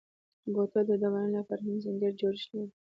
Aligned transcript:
بوتل 0.53 0.83
د 0.87 0.91
دوایانو 1.03 1.35
لپاره 1.37 1.61
هم 1.65 1.75
ځانګړی 1.83 2.09
جوړښت 2.19 2.49
لري. 2.55 2.71